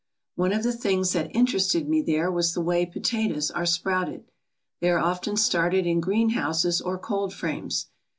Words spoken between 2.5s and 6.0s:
the way potatoes are sprouted. They are often started in